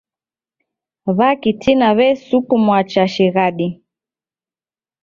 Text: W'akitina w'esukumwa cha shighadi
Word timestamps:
W'akitina 1.17 1.87
w'esukumwa 1.97 2.77
cha 2.91 3.05
shighadi 3.13 3.67